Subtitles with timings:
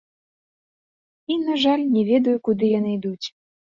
[1.33, 3.27] І, на жаль, не ведаю, куды яны ідуць.